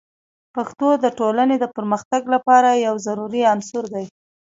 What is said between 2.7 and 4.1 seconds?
یو ضروري عنصر دی.